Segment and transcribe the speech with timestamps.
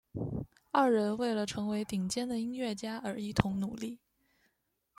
[0.71, 3.99] 二人为了成为顶尖的音乐家而一同努力。